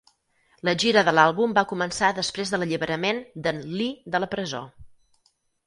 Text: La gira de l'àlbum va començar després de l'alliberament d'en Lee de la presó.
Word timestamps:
La 0.69 0.73
gira 0.83 1.03
de 1.09 1.13
l'àlbum 1.17 1.53
va 1.57 1.65
començar 1.73 2.09
després 2.21 2.55
de 2.55 2.61
l'alliberament 2.61 3.23
d'en 3.47 3.63
Lee 3.77 4.17
de 4.17 4.25
la 4.25 4.33
presó. 4.35 4.67